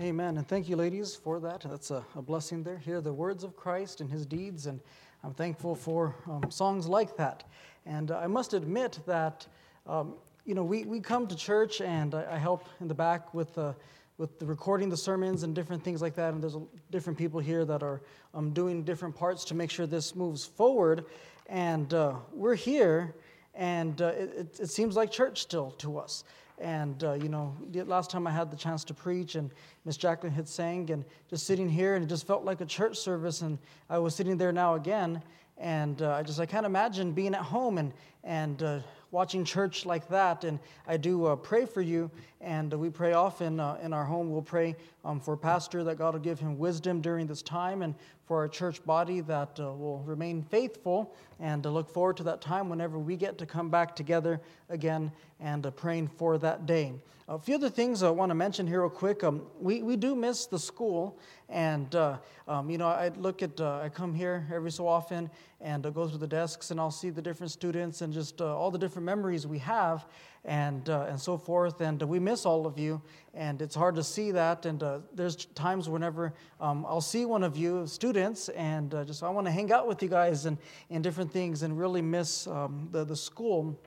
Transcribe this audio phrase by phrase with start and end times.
[0.00, 0.38] Amen.
[0.38, 1.66] And thank you, ladies, for that.
[1.68, 2.78] That's a, a, blessing there.
[2.78, 4.66] Hear the words of Christ and his deeds.
[4.66, 4.80] And
[5.22, 7.44] I'm thankful for um, songs like that.
[7.84, 9.46] And I must admit that,
[9.86, 10.14] um,
[10.46, 13.58] you know, we, we come to church and I, I help in the back with,
[13.58, 13.74] uh,
[14.16, 16.32] with the recording the sermons and different things like that.
[16.32, 16.56] And there's
[16.90, 18.00] different people here that are
[18.32, 21.04] um, doing different parts to make sure this moves forward.
[21.48, 23.14] And uh, we're here,
[23.54, 26.24] and uh, it, it seems like church still to us.
[26.62, 27.56] And, uh, you know,
[27.86, 29.50] last time I had the chance to preach, and
[29.84, 32.96] Miss Jacqueline had sang, and just sitting here, and it just felt like a church
[32.96, 33.42] service.
[33.42, 33.58] And
[33.90, 35.20] I was sitting there now again,
[35.58, 38.78] and uh, I just, I can't imagine being at home and, and uh,
[39.12, 40.42] watching church like that.
[40.42, 40.58] And
[40.88, 44.32] I do uh, pray for you, and we pray often uh, in our home.
[44.32, 47.94] We'll pray um, for Pastor that God will give him wisdom during this time, and
[48.26, 52.40] for our church body that uh, will remain faithful, and to look forward to that
[52.40, 54.40] time whenever we get to come back together
[54.70, 56.92] again and uh, praying for that day.
[57.28, 59.22] A few other things I want to mention here, real quick.
[59.22, 61.18] Um, we, we do miss the school,
[61.52, 62.16] and uh,
[62.48, 66.18] um, you know, I look at, I come here every so often and go through
[66.18, 69.58] the desks, and I'll see the different students and just all the different memories we
[69.58, 70.06] have
[70.44, 71.80] and, uh, and so forth.
[71.80, 73.00] And we miss all of you,
[73.34, 74.66] and it's hard to see that.
[74.66, 79.22] And uh, there's times whenever um, I'll see one of you, students, and uh, just
[79.22, 80.58] I want to hang out with you guys and,
[80.90, 83.78] and different things and really miss um, the, the school.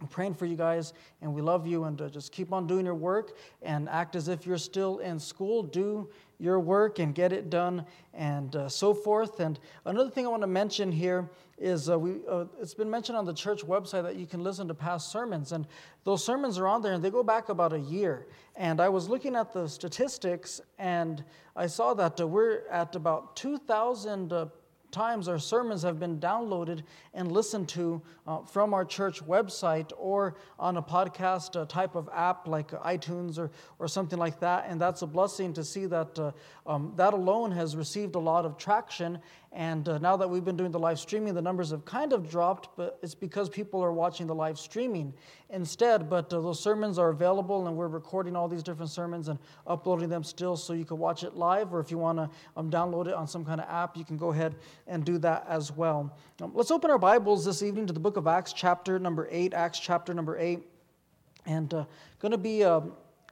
[0.00, 1.84] I'm praying for you guys, and we love you.
[1.84, 5.20] And uh, just keep on doing your work and act as if you're still in
[5.20, 5.62] school.
[5.62, 6.08] Do
[6.42, 9.38] your work and get it done, and uh, so forth.
[9.38, 13.16] And another thing I want to mention here is uh, we, uh, it's been mentioned
[13.16, 15.66] on the church website that you can listen to past sermons, and
[16.02, 18.26] those sermons are on there, and they go back about a year.
[18.56, 21.22] And I was looking at the statistics, and
[21.54, 24.46] I saw that uh, we're at about 2,000 uh,
[24.92, 26.82] times our sermons have been downloaded
[27.14, 32.08] and listened to uh, from our church website or on a podcast uh, type of
[32.14, 34.66] app like iTunes or, or something like that.
[34.68, 36.32] And that's a blessing to see that uh,
[36.66, 39.18] um, that alone has received a lot of traction.
[39.54, 42.30] And uh, now that we've been doing the live streaming, the numbers have kind of
[42.30, 45.12] dropped, but it's because people are watching the live streaming
[45.50, 46.08] instead.
[46.08, 50.08] But uh, those sermons are available, and we're recording all these different sermons and uploading
[50.08, 53.08] them still so you can watch it live, or if you want to um, download
[53.08, 54.54] it on some kind of app, you can go ahead
[54.86, 56.16] and do that as well.
[56.40, 59.52] Um, let's open our Bibles this evening to the book of Acts, chapter number 8.
[59.52, 60.60] Acts, chapter number 8.
[61.44, 61.84] And uh,
[62.20, 62.80] going to be uh,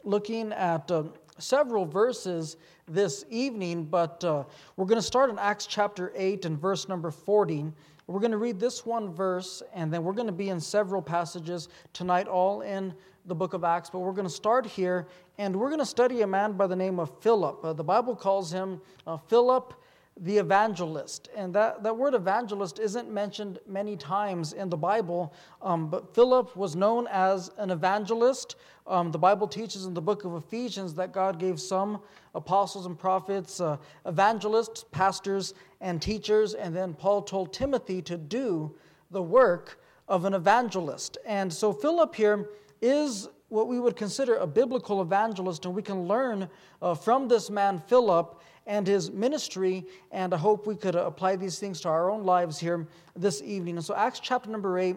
[0.05, 1.05] looking at uh,
[1.41, 2.57] several verses
[2.87, 4.45] this evening, but uh,
[4.77, 7.73] we're going to start in Acts chapter 8 and verse number 14.
[8.07, 11.01] We're going to read this one verse, and then we're going to be in several
[11.01, 12.93] passages tonight, all in
[13.27, 13.89] the book of Acts.
[13.91, 15.07] But we're going to start here,
[15.39, 17.65] and we're going to study a man by the name of Philip.
[17.65, 19.75] Uh, the Bible calls him uh, Philip
[20.19, 21.29] the evangelist.
[21.35, 25.33] And that, that word evangelist isn't mentioned many times in the Bible,
[25.63, 28.57] um, but Philip was known as an evangelist.
[28.87, 32.03] Um, the Bible teaches in the book of Ephesians that God gave some
[32.35, 38.75] apostles and prophets, uh, evangelists, pastors, and teachers, and then Paul told Timothy to do
[39.11, 41.17] the work of an evangelist.
[41.25, 42.51] And so Philip here
[42.83, 46.49] is what we would consider a biblical evangelist, and we can learn
[46.83, 49.85] uh, from this man, Philip, and his ministry.
[50.13, 52.87] And I hope we could apply these things to our own lives here
[53.17, 53.77] this evening.
[53.77, 54.97] And so, Acts chapter number 8,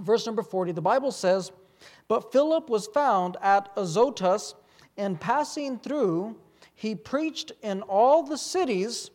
[0.00, 1.52] verse number 40, the Bible says,
[2.08, 4.56] But Philip was found at Azotus,
[4.96, 6.36] and passing through,
[6.74, 9.12] he preached in all the cities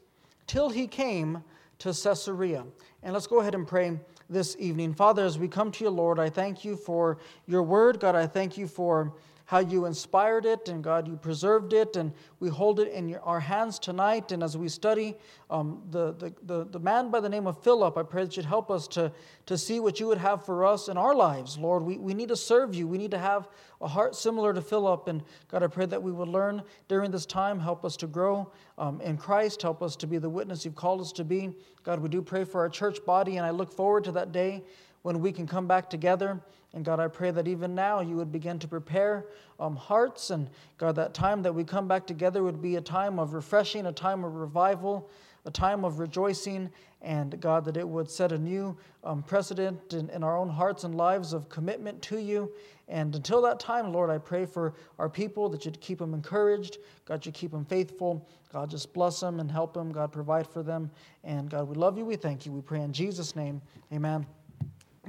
[0.48, 1.44] till he came
[1.80, 2.66] to Caesarea.
[3.04, 4.94] And let's go ahead and pray this evening.
[4.94, 8.00] Father, as we come to you, Lord, I thank you for your word.
[8.00, 9.14] God, I thank you for
[9.48, 13.22] how you inspired it, and God, you preserved it, and we hold it in your,
[13.22, 14.34] our hands tonight.
[14.34, 15.16] And as we study
[15.50, 18.46] um, the, the, the, the, man by the name of Philip, I pray that you'd
[18.46, 19.10] help us to,
[19.46, 21.84] to see what you would have for us in our lives, Lord.
[21.84, 23.48] We, we need to serve you, we need to have
[23.80, 25.08] a heart similar to Philip.
[25.08, 28.52] And God, I pray that we would learn during this time, help us to grow
[28.78, 31.52] um, in Christ, help us to be the witness you've called us to be.
[31.84, 34.66] God, we do pray for our church body, and I look forward to that day
[35.04, 36.42] when we can come back together.
[36.74, 39.26] And God, I pray that even now you would begin to prepare
[39.60, 40.30] um, hearts.
[40.30, 43.86] And God, that time that we come back together would be a time of refreshing,
[43.86, 45.10] a time of revival,
[45.46, 46.70] a time of rejoicing.
[47.02, 50.84] And God, that it would set a new um, precedent in, in our own hearts
[50.84, 52.52] and lives of commitment to you.
[52.90, 56.78] And until that time, Lord, I pray for our people that you'd keep them encouraged.
[57.06, 58.28] God, you keep them faithful.
[58.52, 59.92] God, just bless them and help them.
[59.92, 60.90] God, provide for them.
[61.24, 62.06] And God, we love you.
[62.06, 62.52] We thank you.
[62.52, 63.62] We pray in Jesus' name.
[63.92, 64.26] Amen.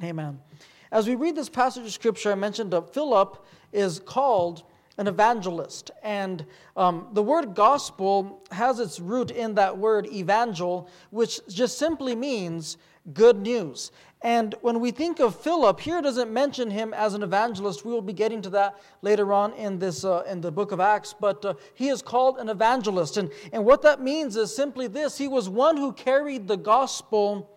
[0.03, 0.39] Amen.
[0.91, 4.63] As we read this passage of scripture, I mentioned that Philip is called
[4.97, 5.91] an evangelist.
[6.03, 6.45] And
[6.77, 12.79] um, the word gospel has its root in that word evangel, which just simply means
[13.15, 13.93] good news.
[14.23, 17.85] And when we think of Philip, here doesn't mention him as an evangelist.
[17.85, 20.81] We will be getting to that later on in, this, uh, in the book of
[20.81, 21.15] Acts.
[21.19, 23.17] But uh, he is called an evangelist.
[23.17, 27.49] And, and what that means is simply this he was one who carried the gospel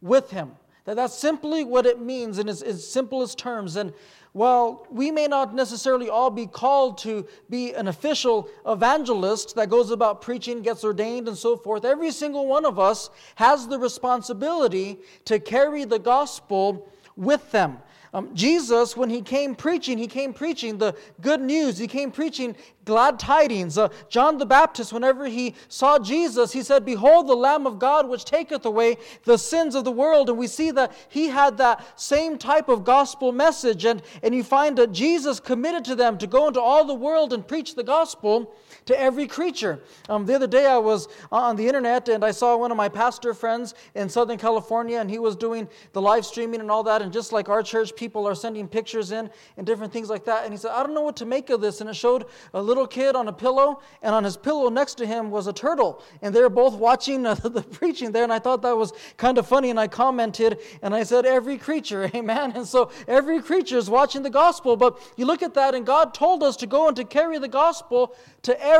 [0.00, 0.52] with him.
[0.84, 3.76] That that's simply what it means in its, its simplest terms.
[3.76, 3.94] And
[4.32, 9.90] while we may not necessarily all be called to be an official evangelist that goes
[9.90, 14.98] about preaching, gets ordained, and so forth, every single one of us has the responsibility
[15.24, 17.78] to carry the gospel with them.
[18.14, 21.78] Um, Jesus, when he came preaching, he came preaching the good news.
[21.78, 23.76] He came preaching glad tidings.
[23.76, 28.08] Uh, John the Baptist, whenever he saw Jesus, he said, Behold the Lamb of God
[28.08, 30.28] which taketh away the sins of the world.
[30.28, 33.84] And we see that he had that same type of gospel message.
[33.84, 37.32] And, and you find that Jesus committed to them to go into all the world
[37.32, 38.54] and preach the gospel
[38.86, 39.80] to every creature.
[40.08, 42.88] Um, the other day I was on the internet and I saw one of my
[42.88, 47.02] pastor friends in Southern California and he was doing the live streaming and all that.
[47.02, 50.44] And just like our church, people are sending pictures in and different things like that.
[50.44, 51.80] And he said, I don't know what to make of this.
[51.80, 55.06] And it showed a little kid on a pillow, and on his pillow next to
[55.06, 56.02] him was a turtle.
[56.22, 59.46] And they were both watching the preaching there, and I thought that was kind of
[59.46, 59.70] funny.
[59.70, 62.52] And I commented, and I said, Every creature, amen.
[62.54, 64.76] And so every creature is watching the gospel.
[64.76, 67.48] But you look at that, and God told us to go and to carry the
[67.48, 68.73] gospel to every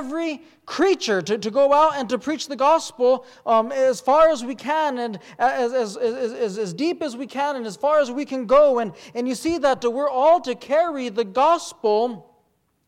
[0.66, 4.54] creature, to, to go out and to preach the gospel um, as far as we
[4.54, 8.24] can, and as, as, as, as deep as we can, and as far as we
[8.24, 8.78] can go.
[8.78, 12.33] And, and you see that we're all to carry the gospel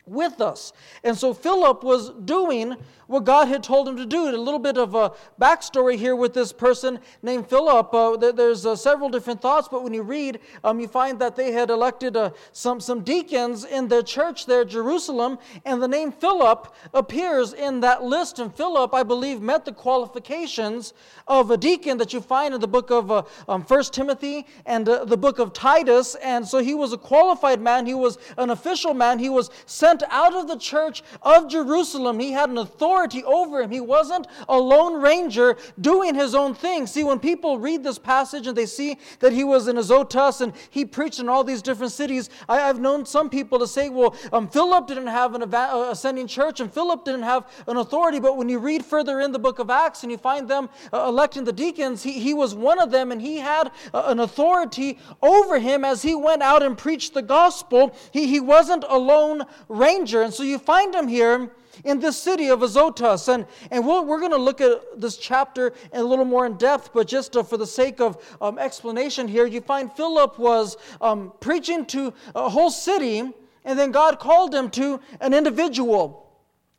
[0.06, 0.72] with us.
[1.02, 2.76] And so Philip was doing
[3.06, 4.28] what God had told him to do.
[4.28, 7.92] A little bit of a backstory here with this person named Philip.
[7.92, 11.52] Uh, there's uh, several different thoughts, but when you read, um, you find that they
[11.52, 16.74] had elected uh, some, some deacons in the church there, Jerusalem, and the name Philip
[16.94, 18.38] appears in that list.
[18.38, 20.94] And Philip, I believe, met the qualifications
[21.28, 24.88] of a deacon that you find in the book of uh, um, 1 Timothy and
[24.88, 26.14] uh, the book of Titus.
[26.16, 29.95] And so he was a qualified man, he was an official man, he was sent
[30.10, 32.18] out of the church of Jerusalem.
[32.18, 33.70] He had an authority over him.
[33.70, 36.86] He wasn't a lone ranger doing his own thing.
[36.86, 40.52] See, when people read this passage and they see that he was in Azotus and
[40.70, 44.16] he preached in all these different cities, I, have known some people to say, well,
[44.32, 48.20] um, Philip didn't have an uh, ascending church and Philip didn't have an authority.
[48.20, 51.04] But when you read further in the book of Acts and you find them uh,
[51.08, 54.98] electing the deacons, he, he was one of them and he had uh, an authority
[55.22, 57.94] over him as he went out and preached the gospel.
[58.12, 59.85] He, he wasn't a lone ranger.
[59.86, 61.50] And so you find him here
[61.84, 63.28] in this city of Azotus.
[63.28, 66.44] And, and we we are going to look at this chapter in a little more
[66.46, 70.38] in depth, but just uh, for the sake of um, explanation here, you find Philip
[70.38, 73.32] was um, preaching to a whole city,
[73.64, 76.25] and then God called him to an individual.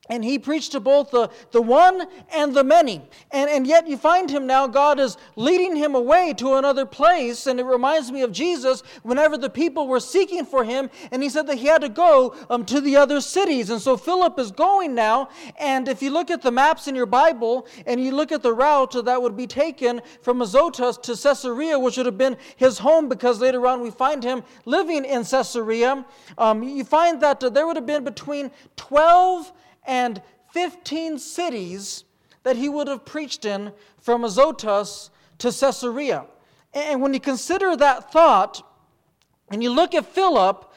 [0.10, 3.02] And he preached to both the, the one and the many.
[3.32, 7.48] And, and yet you find him now, God is leading him away to another place.
[7.48, 10.90] And it reminds me of Jesus whenever the people were seeking for him.
[11.12, 13.70] And he said that he had to go um, to the other cities.
[13.70, 15.30] And so Philip is going now.
[15.60, 18.54] And if you look at the maps in your Bible and you look at the
[18.54, 23.10] route that would be taken from Azotus to Caesarea, which would have been his home,
[23.10, 26.06] because later on we find him living in Caesarea,
[26.38, 29.52] um, you find that there would have been between 12
[29.88, 32.04] and 15 cities
[32.44, 36.26] that he would have preached in from Azotus to Caesarea.
[36.74, 38.62] And when you consider that thought,
[39.50, 40.74] and you look at Philip,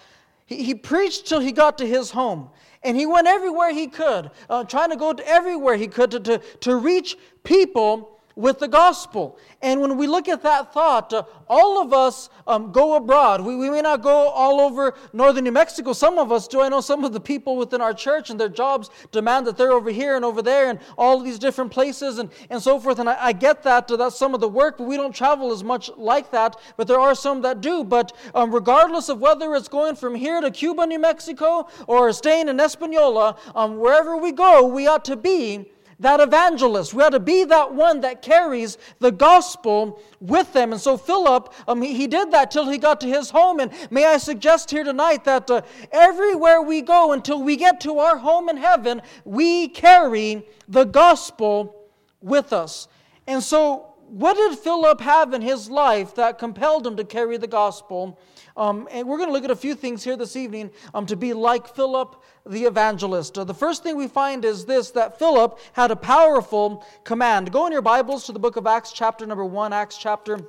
[0.47, 2.51] he, he preached till he got to his home.
[2.83, 6.21] And he went everywhere he could, uh, trying to go to everywhere he could to,
[6.21, 9.39] to, to reach people with the gospel.
[9.63, 13.41] And when we look at that thought, uh, all of us um, go abroad.
[13.43, 15.93] We, we may not go all over northern New Mexico.
[15.93, 16.61] Some of us do.
[16.61, 19.73] I know some of the people within our church and their jobs demand that they're
[19.73, 22.99] over here and over there and all these different places and, and so forth.
[22.99, 23.91] And I, I get that.
[23.91, 26.57] Uh, that's some of the work, but we don't travel as much like that.
[26.77, 27.85] But there are some that do.
[27.85, 32.49] But um, regardless of whether it's going from here to Cuba, New Mexico, or staying
[32.49, 36.93] in Espanola, um, wherever we go, we ought to be that evangelist.
[36.95, 40.73] We ought to be that one that carries the gospel with them.
[40.73, 43.61] And so Philip, um, he, he did that till he got to his home.
[43.61, 45.61] And may I suggest here tonight that uh,
[45.93, 51.89] everywhere we go until we get to our home in heaven, we carry the gospel
[52.21, 52.89] with us.
[53.27, 57.47] And so, what did Philip have in his life that compelled him to carry the
[57.47, 58.19] gospel?
[58.57, 61.17] Um, and we're going to look at a few things here this evening um, to
[61.17, 63.39] be like Philip the evangelist.
[63.39, 67.53] Uh, the first thing we find is this that Philip had a powerful command.
[67.53, 70.41] Go in your Bibles to the book of Acts, chapter number 1, Acts chapter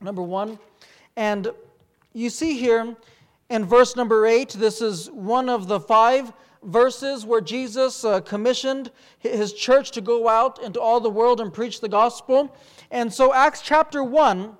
[0.00, 0.58] number 1.
[1.16, 1.52] And
[2.12, 2.96] you see here
[3.48, 8.90] in verse number 8, this is one of the five verses where Jesus uh, commissioned
[9.18, 12.54] his church to go out into all the world and preach the gospel.
[12.90, 14.56] And so, Acts chapter 1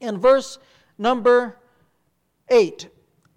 [0.00, 0.58] In verse
[0.98, 1.58] number
[2.48, 2.88] 8,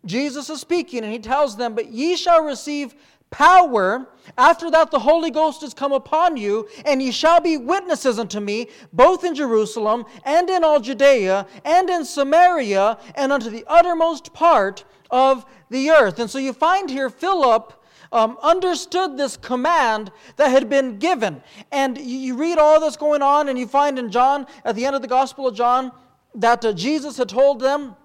[0.05, 2.95] Jesus is speaking and he tells them, But ye shall receive
[3.31, 4.07] power.
[4.37, 8.39] After that, the Holy Ghost is come upon you, and ye shall be witnesses unto
[8.39, 14.33] me, both in Jerusalem, and in all Judea, and in Samaria, and unto the uttermost
[14.33, 16.19] part of the earth.
[16.19, 17.73] And so you find here Philip.
[18.11, 21.43] Um, understood this command that had been given.
[21.69, 24.95] And you read all this going on, and you find in John, at the end
[24.95, 25.91] of the Gospel of John,
[26.35, 27.95] that uh, Jesus had told them,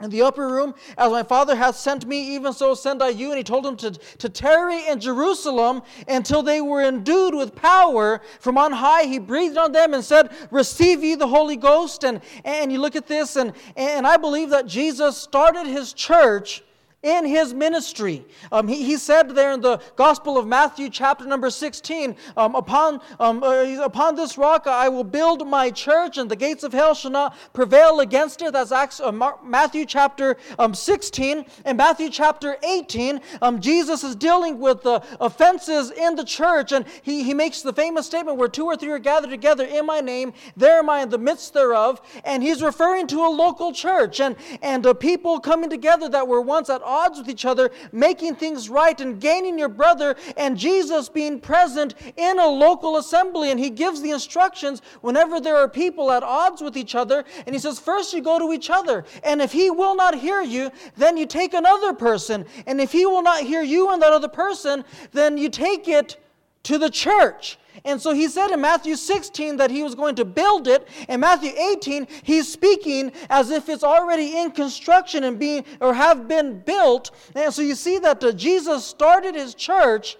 [0.00, 3.30] in the upper room, as my Father hath sent me, even so send I you.
[3.30, 8.20] And he told them to, to tarry in Jerusalem until they were endued with power
[8.40, 9.04] from on high.
[9.04, 12.04] He breathed on them and said, Receive ye the Holy Ghost.
[12.04, 16.62] And, and you look at this, and, and I believe that Jesus started his church
[17.02, 18.24] in his ministry.
[18.50, 23.00] Um, he, he said there in the Gospel of Matthew, chapter number 16, um, upon,
[23.20, 26.94] um, uh, upon this rock I will build my church, and the gates of hell
[26.94, 28.52] shall not prevail against it.
[28.52, 29.12] That's Acts, uh,
[29.44, 31.44] Matthew chapter um, 16.
[31.64, 36.86] And Matthew chapter 18, um, Jesus is dealing with the offenses in the church, and
[37.02, 40.00] he, he makes the famous statement where two or three are gathered together in my
[40.00, 42.00] name, there am I in the midst thereof.
[42.24, 46.40] And he's referring to a local church and, and uh, people coming together that were
[46.40, 51.08] once at odds with each other, making things right and gaining your brother, and Jesus
[51.08, 53.50] being present in a local assembly.
[53.50, 57.24] And he gives the instructions whenever there are people at odds with each other.
[57.44, 59.04] And he says, First you go to each other.
[59.24, 62.46] And if he will not hear you, then you take another person.
[62.66, 66.16] And if he will not hear you and that other person, then you take it
[66.64, 67.58] to the church.
[67.84, 70.88] And so he said in Matthew 16 that he was going to build it.
[71.08, 76.28] In Matthew 18, he's speaking as if it's already in construction and being or have
[76.28, 77.10] been built.
[77.34, 80.16] And so you see that uh, Jesus started his church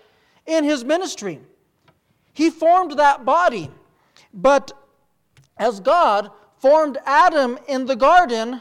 [0.46, 1.40] in his ministry.
[2.32, 3.70] He formed that body.
[4.32, 4.72] But
[5.56, 8.60] as God formed Adam in the garden,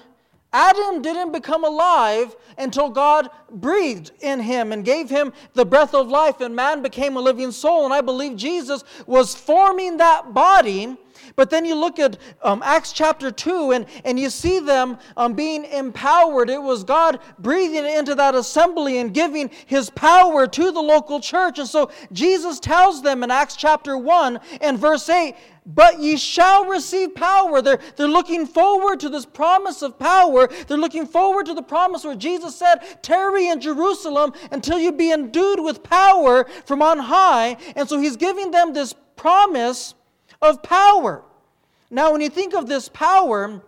[0.56, 6.08] Adam didn't become alive until God breathed in him and gave him the breath of
[6.08, 7.84] life, and man became a living soul.
[7.84, 10.96] And I believe Jesus was forming that body.
[11.36, 15.34] But then you look at um, Acts chapter 2 and, and you see them um,
[15.34, 16.50] being empowered.
[16.50, 21.60] It was God breathing into that assembly and giving his power to the local church.
[21.60, 26.66] And so Jesus tells them in Acts chapter 1 and verse 8 but ye shall
[26.66, 27.62] receive power.
[27.62, 30.48] They're, they're looking forward to this promise of power.
[30.68, 35.12] They're looking forward to the promise where Jesus said, Tarry in Jerusalem until you be
[35.12, 37.58] endued with power from on high.
[37.76, 39.95] And so he's giving them this promise
[40.46, 41.24] of power.
[41.90, 43.62] Now, when you think of this power,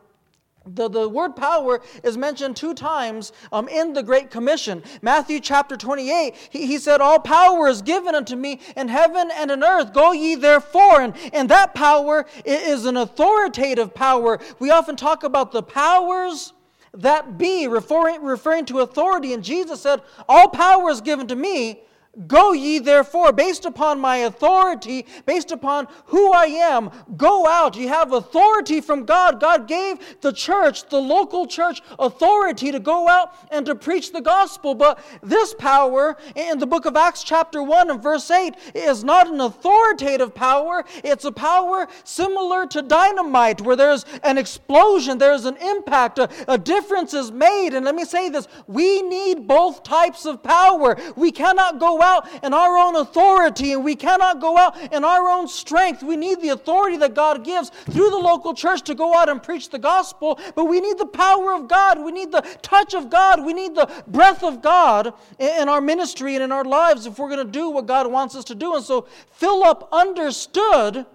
[0.75, 4.83] the, the word power is mentioned two times um, in the Great Commission.
[5.01, 9.51] Matthew chapter 28, he, he said, All power is given unto me in heaven and
[9.51, 9.93] in earth.
[9.93, 11.01] Go ye therefore.
[11.01, 14.39] And, and that power is an authoritative power.
[14.59, 16.53] We often talk about the powers
[16.93, 19.33] that be, referring, referring to authority.
[19.33, 21.81] And Jesus said, All power is given to me.
[22.25, 27.77] Go ye therefore, based upon my authority, based upon who I am, go out.
[27.77, 29.39] You have authority from God.
[29.39, 34.21] God gave the church, the local church, authority to go out and to preach the
[34.21, 34.73] gospel.
[34.73, 39.27] But this power in the book of Acts, chapter 1 and verse 8, is not
[39.27, 40.85] an authoritative power.
[41.03, 46.57] It's a power similar to dynamite, where there's an explosion, there's an impact, a, a
[46.57, 47.75] difference is made.
[47.75, 50.97] And let me say this we need both types of power.
[51.15, 55.03] We cannot go out out in our own authority and we cannot go out in
[55.03, 56.01] our own strength.
[56.03, 59.41] We need the authority that God gives through the local church to go out and
[59.41, 62.03] preach the gospel, but we need the power of God.
[62.03, 63.45] We need the touch of God.
[63.45, 67.29] We need the breath of God in our ministry and in our lives if we're
[67.29, 68.75] going to do what God wants us to do.
[68.75, 71.05] And so Philip understood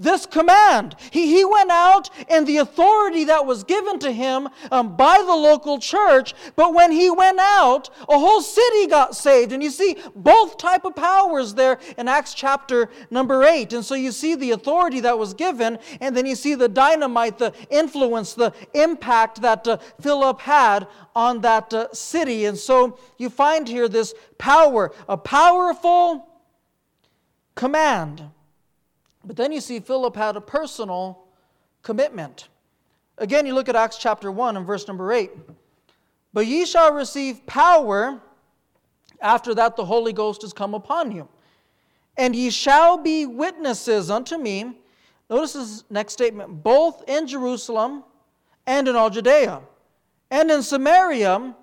[0.00, 0.96] this command.
[1.10, 5.34] He, he went out in the authority that was given to him um, by the
[5.34, 9.52] local church, but when he went out, a whole city got saved.
[9.52, 13.74] And you see both type of powers there in Acts chapter number 8.
[13.74, 17.36] And so you see the authority that was given, and then you see the dynamite,
[17.36, 22.46] the influence, the impact that uh, Philip had on that uh, city.
[22.46, 26.26] And so you find here this power, a powerful
[27.54, 28.30] command
[29.24, 31.24] but then you see Philip had a personal
[31.82, 32.48] commitment.
[33.18, 35.30] Again, you look at Acts chapter 1 and verse number 8.
[36.32, 38.20] But ye shall receive power
[39.20, 41.28] after that the Holy Ghost is come upon you.
[42.16, 44.78] And ye shall be witnesses unto me.
[45.28, 48.04] Notice this next statement both in Jerusalem
[48.66, 49.62] and in all Judea,
[50.30, 51.54] and in Samaria,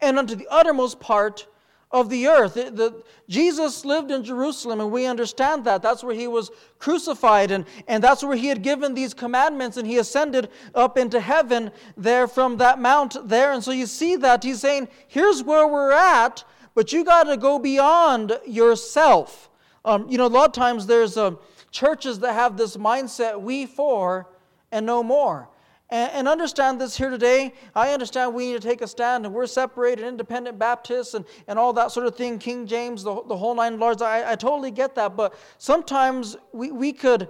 [0.00, 1.46] and unto the uttermost part
[1.94, 2.56] of the earth.
[2.56, 5.80] It, the, Jesus lived in Jerusalem, and we understand that.
[5.80, 9.86] That's where he was crucified, and, and that's where he had given these commandments, and
[9.86, 13.52] he ascended up into heaven there from that mount there.
[13.52, 16.42] And so you see that he's saying, here's where we're at,
[16.74, 19.48] but you got to go beyond yourself.
[19.84, 21.36] Um, you know, a lot of times there's uh,
[21.70, 24.26] churches that have this mindset we for
[24.72, 25.48] and no more.
[25.94, 27.54] And, and understand this here today.
[27.72, 31.56] I understand we need to take a stand, and we're separated, independent Baptists, and, and
[31.56, 34.02] all that sort of thing, King James, the, the whole nine yards.
[34.02, 35.14] I, I totally get that.
[35.14, 37.28] But sometimes we, we could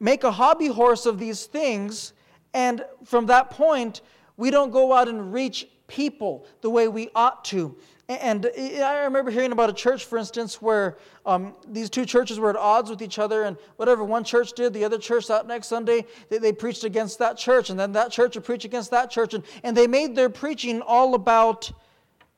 [0.00, 2.14] make a hobby horse of these things,
[2.52, 4.00] and from that point,
[4.36, 7.76] we don't go out and reach people the way we ought to.
[8.10, 12.50] And I remember hearing about a church, for instance, where um, these two churches were
[12.50, 15.68] at odds with each other, and whatever one church did, the other church that next
[15.68, 19.12] Sunday, they, they preached against that church, and then that church would preach against that
[19.12, 21.70] church, and, and they made their preaching all about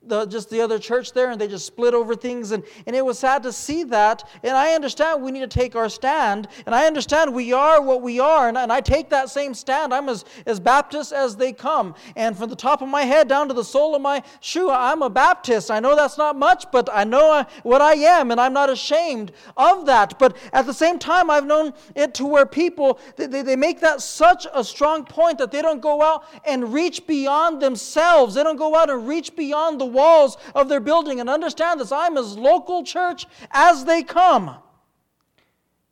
[0.06, 3.04] the, just the other church there and they just split over things and, and it
[3.04, 4.28] was sad to see that.
[4.42, 8.02] And i understand we need to take our stand and i understand we are what
[8.02, 9.94] we are and, and i take that same stand.
[9.94, 11.94] I'm as, as baptist as they come.
[12.16, 15.02] And from the top of my head down to the sole of my shoe i'm
[15.02, 15.70] a baptist.
[15.70, 19.32] I know that's not much but i know what i am and i'm not ashamed
[19.56, 20.18] of that.
[20.18, 23.80] But at the same time i've known it to where people they, they, they make
[23.80, 28.34] that such a strong point that they don't go out and reach beyond themselves.
[28.34, 31.92] They don't go out and reach beyond the walls of their building and understand this.
[31.92, 34.56] I'm as local church as they come.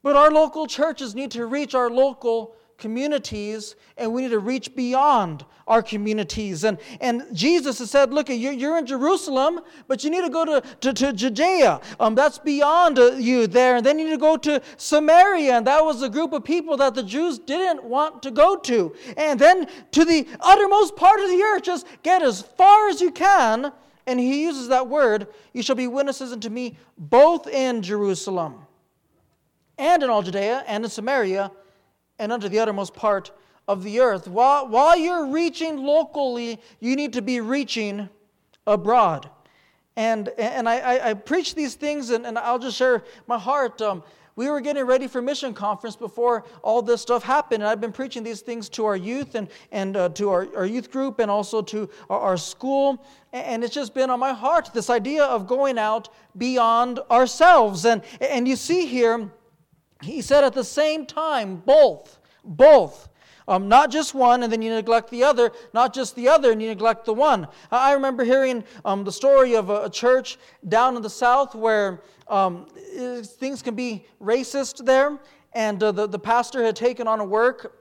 [0.03, 4.75] But our local churches need to reach our local communities and we need to reach
[4.75, 6.65] beyond our communities.
[6.65, 10.63] And, and Jesus has said, Look, you're, in Jerusalem, but you need to go to,
[10.81, 11.81] to, to Judea.
[12.01, 13.77] Um, that's beyond uh, you there.
[13.77, 15.59] And then you need to go to Samaria.
[15.59, 18.93] And that was a group of people that the Jews didn't want to go to.
[19.17, 23.13] And then to the uttermost part of the earth, just get as far as you
[23.13, 23.73] can
[24.11, 28.67] and he uses that word, you shall be witnesses unto me both in Jerusalem
[29.79, 31.53] and in all Judea and in Samaria
[32.19, 33.31] and unto the uttermost part
[33.69, 34.27] of the earth.
[34.27, 38.09] While, while you're reaching locally, you need to be reaching
[38.67, 39.31] abroad.
[39.95, 43.81] And, and I, I, I preach these things, and, and I'll just share my heart.
[43.81, 44.03] Um,
[44.37, 47.63] we were getting ready for mission conference before all this stuff happened.
[47.63, 50.67] And I've been preaching these things to our youth and, and uh, to our, our
[50.67, 53.05] youth group and also to our, our school.
[53.33, 57.85] And it's just been on my heart this idea of going out beyond ourselves.
[57.85, 59.31] And, and you see here,
[60.03, 63.10] he said at the same time, both, both.
[63.51, 66.63] Um, not just one and then you neglect the other, not just the other and
[66.63, 67.49] you neglect the one.
[67.73, 72.01] I remember hearing um, the story of a, a, church down in the south where
[72.29, 72.67] um,
[73.25, 75.19] things can be racist there,
[75.53, 77.81] and uh, the, the pastor had taken on a work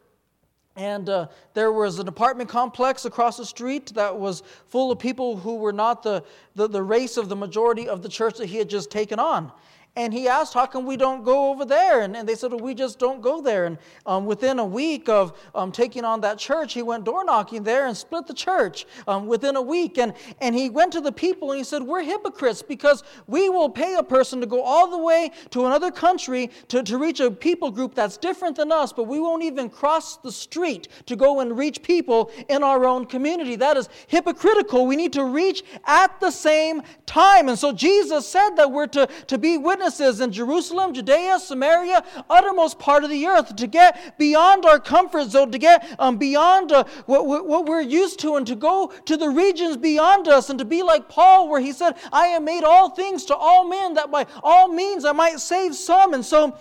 [0.75, 5.35] and uh, there was an apartment complex across the street that was full of people
[5.35, 6.23] who were not the,
[6.55, 9.51] the, the, race of the majority of the church that he had just taken on.
[9.95, 12.01] And he asked, How come we don't go over there?
[12.01, 13.65] And, and they said, well, We just don't go there.
[13.65, 17.63] And um, within a week of um, taking on that church, he went door knocking
[17.63, 19.97] there and split the church um, within a week.
[19.97, 23.69] And, and he went to the people and he said, We're hypocrites because we will
[23.69, 27.31] pay a person to go all the way to another country to, to reach a
[27.31, 31.39] people group that's different than us, but we won't even cross the street to go
[31.39, 33.55] and reach people in our own community.
[33.55, 34.85] That is hypocritical.
[34.85, 37.49] We need to reach at the same time.
[37.49, 42.03] And so Jesus said that we're to, to be witnesses witnesses in Jerusalem, Judea, Samaria,
[42.29, 46.73] uttermost part of the earth, to get beyond our comfort zone, to get um, beyond
[46.73, 50.59] uh, what, what we're used to, and to go to the regions beyond us, and
[50.59, 53.93] to be like Paul, where he said, I have made all things to all men,
[53.93, 56.13] that by all means I might save some.
[56.13, 56.57] And so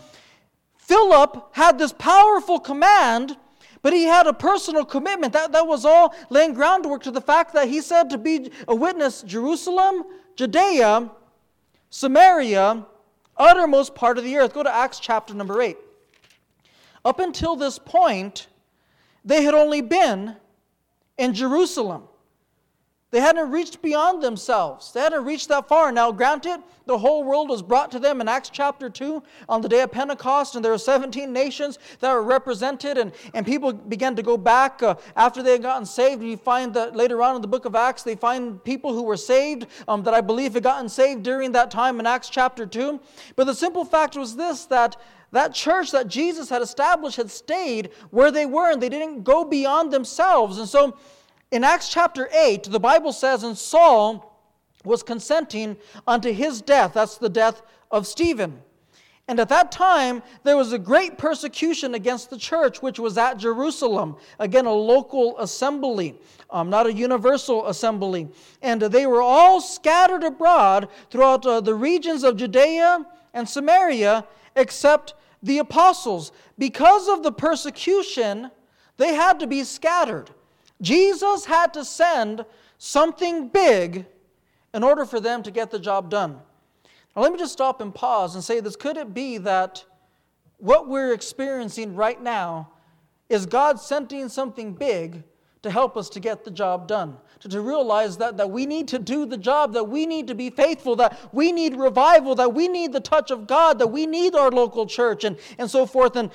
[0.76, 3.36] Philip had this powerful command.
[3.80, 5.32] But he had a personal commitment.
[5.34, 8.74] That, that was all laying groundwork to the fact that he said to be a
[8.74, 10.02] witness Jerusalem,
[10.34, 11.08] Judea,
[11.88, 12.84] Samaria,
[13.38, 14.52] uttermost part of the earth.
[14.54, 15.76] Go to Acts chapter number 8.
[17.04, 18.48] Up until this point,
[19.24, 20.36] they had only been
[21.16, 22.02] in Jerusalem.
[23.10, 24.92] They hadn't reached beyond themselves.
[24.92, 25.90] They hadn't reached that far.
[25.90, 29.68] Now, granted, the whole world was brought to them in Acts chapter 2 on the
[29.68, 34.14] day of Pentecost, and there were 17 nations that were represented, and, and people began
[34.16, 36.20] to go back uh, after they had gotten saved.
[36.20, 39.02] And you find that later on in the book of Acts, they find people who
[39.02, 42.66] were saved um, that I believe had gotten saved during that time in Acts chapter
[42.66, 43.00] 2.
[43.36, 44.96] But the simple fact was this that
[45.30, 49.44] that church that Jesus had established had stayed where they were, and they didn't go
[49.44, 50.58] beyond themselves.
[50.58, 50.96] And so,
[51.50, 54.24] in Acts chapter 8, the Bible says, and Saul
[54.84, 56.92] was consenting unto his death.
[56.94, 58.62] That's the death of Stephen.
[59.28, 63.36] And at that time, there was a great persecution against the church, which was at
[63.36, 64.16] Jerusalem.
[64.38, 68.28] Again, a local assembly, um, not a universal assembly.
[68.62, 75.12] And they were all scattered abroad throughout uh, the regions of Judea and Samaria, except
[75.42, 76.32] the apostles.
[76.56, 78.50] Because of the persecution,
[78.96, 80.30] they had to be scattered.
[80.80, 82.44] Jesus had to send
[82.78, 84.06] something big
[84.74, 86.38] in order for them to get the job done.
[87.16, 89.84] Now, let me just stop and pause and say this could it be that
[90.58, 92.70] what we're experiencing right now
[93.28, 95.22] is God sending something big
[95.62, 97.16] to help us to get the job done?
[97.40, 100.34] To, to realize that, that we need to do the job, that we need to
[100.34, 104.06] be faithful, that we need revival, that we need the touch of God, that we
[104.06, 106.16] need our local church, and, and so forth.
[106.16, 106.30] And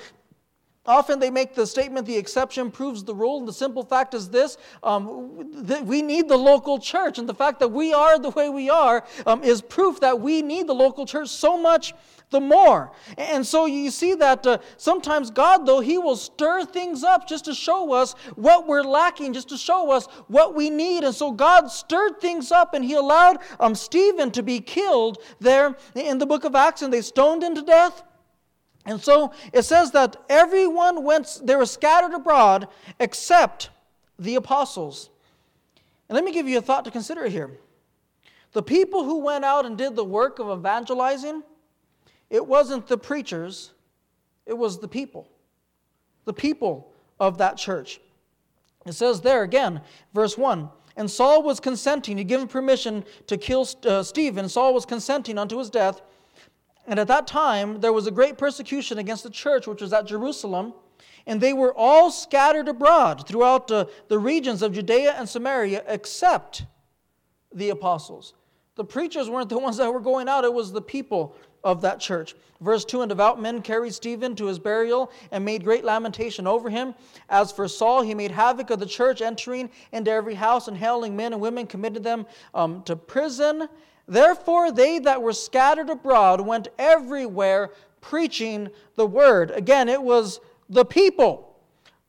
[0.86, 3.38] Often they make the statement, the exception proves the rule.
[3.38, 7.18] And the simple fact is this um, we need the local church.
[7.18, 10.42] And the fact that we are the way we are um, is proof that we
[10.42, 11.94] need the local church so much
[12.28, 12.92] the more.
[13.16, 17.46] And so you see that uh, sometimes God, though, He will stir things up just
[17.46, 21.04] to show us what we're lacking, just to show us what we need.
[21.04, 25.76] And so God stirred things up and He allowed um, Stephen to be killed there
[25.94, 28.02] in the book of Acts, and they stoned him to death.
[28.86, 32.68] And so it says that everyone went, they were scattered abroad
[33.00, 33.70] except
[34.18, 35.10] the apostles.
[36.08, 37.50] And let me give you a thought to consider here.
[38.52, 41.42] The people who went out and did the work of evangelizing,
[42.30, 43.72] it wasn't the preachers,
[44.46, 45.28] it was the people.
[46.24, 48.00] The people of that church.
[48.86, 49.80] It says there again,
[50.12, 54.48] verse 1 And Saul was consenting, he given permission to kill uh, Stephen.
[54.48, 56.02] Saul was consenting unto his death.
[56.86, 60.06] And at that time, there was a great persecution against the church, which was at
[60.06, 60.74] Jerusalem.
[61.26, 66.66] And they were all scattered abroad throughout uh, the regions of Judea and Samaria, except
[67.52, 68.34] the apostles.
[68.74, 71.98] The preachers weren't the ones that were going out, it was the people of that
[71.98, 72.34] church.
[72.60, 76.68] Verse 2 And devout men carried Stephen to his burial and made great lamentation over
[76.68, 76.94] him.
[77.30, 81.16] As for Saul, he made havoc of the church, entering into every house and hailing
[81.16, 83.68] men and women, committed them um, to prison
[84.06, 89.50] Therefore, they that were scattered abroad went everywhere preaching the word.
[89.50, 91.56] Again, it was the people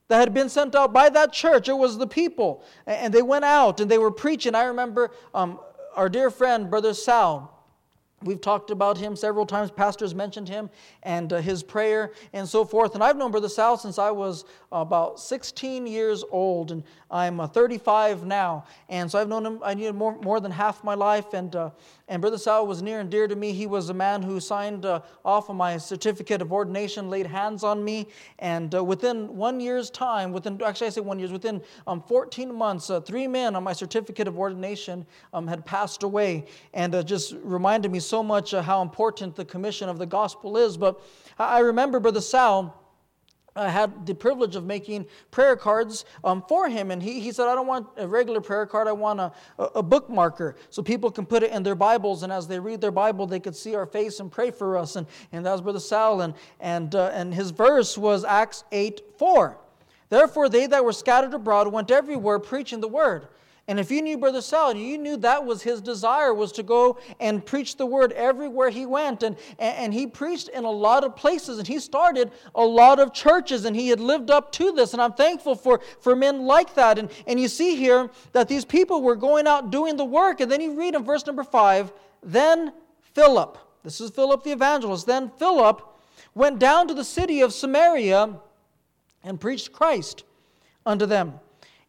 [0.08, 1.70] that had been sent out by that church.
[1.70, 2.64] It was the people.
[2.86, 4.56] And they went out and they were preaching.
[4.56, 5.60] I remember um,
[5.96, 7.55] our dear friend, Brother Sal.
[8.26, 9.70] We've talked about him several times.
[9.70, 10.72] Pastors mentioned him
[11.04, 12.96] and uh, his prayer and so forth.
[12.96, 17.48] And I've known Brother Sal since I was about 16 years old, and I'm uh,
[17.48, 18.66] 35 now.
[18.90, 21.34] And so I've known him, I knew more, more than half my life.
[21.34, 21.70] And, uh,
[22.08, 23.54] and Brother Sal was near and dear to me.
[23.54, 27.64] He was a man who signed uh, off on my certificate of ordination, laid hands
[27.64, 28.08] on me.
[28.40, 32.54] And uh, within one year's time, within, actually, I say one year, within um, 14
[32.54, 36.46] months, uh, three men on my certificate of ordination um, had passed away.
[36.74, 40.78] And just reminded me so much how important the commission of the gospel is.
[40.78, 41.02] But
[41.38, 42.82] I remember Brother Sal
[43.58, 46.92] I had the privilege of making prayer cards um, for him.
[46.92, 49.82] And he, he said, I don't want a regular prayer card, I want a, a,
[49.82, 52.24] bookmarker so people can put it in their Bibles.
[52.24, 54.98] And as they read their Bible, they could see our face and pray for us.
[54.98, 56.20] And, and that was Brother Sal.
[56.20, 59.58] And, and, uh, and his verse was Acts 8 4.
[60.10, 63.30] Therefore, they that were scattered abroad went everywhere preaching the word.
[63.68, 67.00] And if you knew Brother Sal, you knew that was his desire, was to go
[67.20, 69.24] and preach the word everywhere he went.
[69.24, 73.12] And, and he preached in a lot of places, and he started a lot of
[73.12, 74.94] churches, and he had lived up to this.
[74.94, 77.00] And I'm thankful for, for men like that.
[77.00, 80.42] And, and you see here that these people were going out doing the work.
[80.42, 82.72] And then you read in verse number five, then
[83.16, 85.82] Philip, this is Philip the evangelist, then Philip
[86.36, 88.36] went down to the city of Samaria
[89.24, 90.24] and preached Christ
[90.86, 91.40] unto them.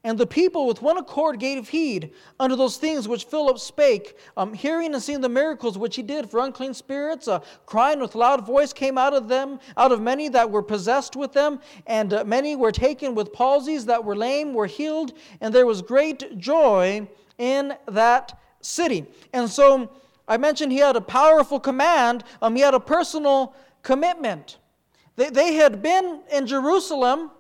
[0.06, 4.54] And the people with one accord gave heed unto those things which Philip spake, um,
[4.54, 7.26] hearing and seeing the miracles which he did for unclean spirits.
[7.26, 11.16] Uh, crying with loud voice came out of them, out of many that were possessed
[11.16, 15.52] with them, and uh, many were taken with palsies that were lame, were healed, and
[15.52, 17.04] there was great joy
[17.38, 19.06] in that city.
[19.32, 19.90] And so
[20.28, 24.58] I mentioned he had a powerful command, um, he had a personal commitment.
[25.16, 27.32] They, they had been in Jerusalem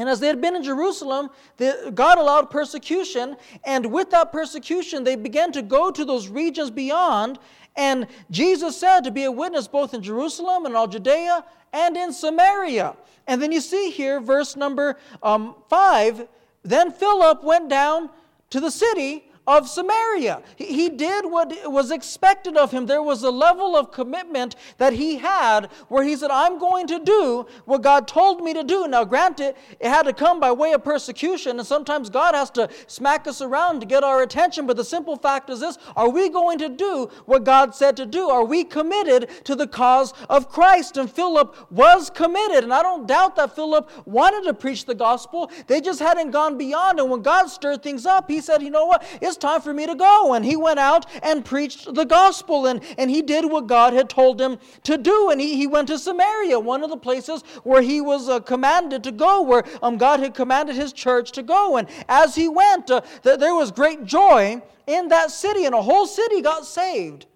[0.00, 3.36] and as they had been in Jerusalem, God allowed persecution.
[3.64, 7.38] And with that persecution, they began to go to those regions beyond.
[7.76, 12.14] And Jesus said to be a witness both in Jerusalem and all Judea and in
[12.14, 12.96] Samaria.
[13.26, 16.26] And then you see here, verse number um, 5
[16.62, 18.08] Then Philip went down
[18.48, 20.42] to the city of Samaria.
[20.56, 22.86] He did what was expected of him.
[22.86, 26.98] There was a level of commitment that he had where he said, I'm going to
[26.98, 28.86] do what God told me to do.
[28.86, 32.68] Now, granted, it had to come by way of persecution, and sometimes God has to
[32.86, 34.66] smack us around to get our attention.
[34.66, 38.06] But the simple fact is this are we going to do what God said to
[38.06, 38.28] do?
[38.28, 40.96] Are we committed to the cause of Christ?
[40.96, 42.64] And Philip was committed.
[42.64, 46.58] And I don't doubt that Philip wanted to preach the gospel, they just hadn't gone
[46.58, 47.00] beyond.
[47.00, 49.04] And when God stirred things up, he said, You know what?
[49.20, 50.34] It's time for me to go.
[50.34, 54.08] And he went out and preached the gospel, and, and he did what God had
[54.08, 55.30] told him to do.
[55.30, 59.04] And he, he went to Samaria, one of the places where he was uh, commanded
[59.04, 61.76] to go, where um, God had commanded his church to go.
[61.76, 65.82] And as he went, uh, th- there was great joy in that city, and a
[65.82, 67.26] whole city got saved.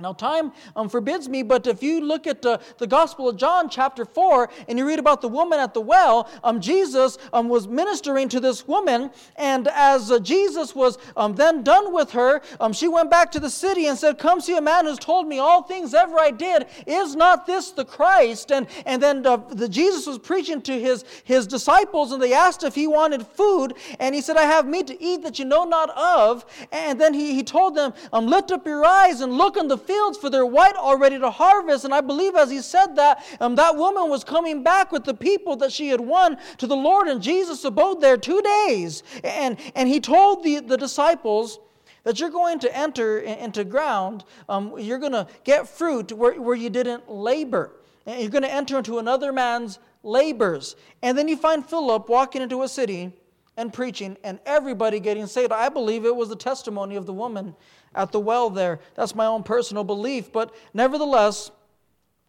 [0.00, 3.68] Now, time um, forbids me, but if you look at uh, the Gospel of John,
[3.68, 7.66] chapter 4, and you read about the woman at the well, um, Jesus um, was
[7.66, 12.72] ministering to this woman, and as uh, Jesus was um, then done with her, um,
[12.72, 15.40] she went back to the city and said, Come see a man who's told me
[15.40, 16.66] all things ever I did.
[16.86, 18.52] Is not this the Christ?
[18.52, 22.62] And, and then uh, the Jesus was preaching to his, his disciples, and they asked
[22.62, 25.64] if he wanted food, and he said, I have meat to eat that you know
[25.64, 26.46] not of.
[26.70, 29.87] And then he, he told them, um, Lift up your eyes and look on the
[29.88, 31.84] fields, for they're white already to harvest.
[31.84, 35.14] And I believe as he said that, um, that woman was coming back with the
[35.14, 39.02] people that she had won to the Lord, and Jesus abode there two days.
[39.24, 41.58] And, and he told the, the disciples,
[42.04, 46.56] that you're going to enter into ground, um, you're going to get fruit where, where
[46.56, 47.72] you didn't labor.
[48.06, 50.76] And you're going to enter into another man's labors.
[51.02, 53.12] And then you find Philip walking into a city
[53.58, 55.52] and preaching, and everybody getting saved.
[55.52, 57.56] I believe it was the testimony of the woman
[57.92, 58.78] at the well there.
[58.94, 60.32] That's my own personal belief.
[60.32, 61.50] But nevertheless,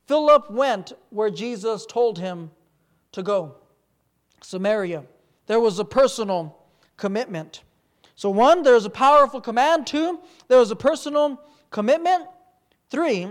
[0.08, 2.50] Philip went where Jesus told him
[3.12, 3.56] to go
[4.42, 5.04] Samaria.
[5.46, 6.58] There was a personal
[6.98, 7.62] commitment.
[8.15, 9.86] So, one, there's a powerful command.
[9.86, 11.39] Two, there was a personal
[11.70, 12.26] commitment.
[12.89, 13.30] Three,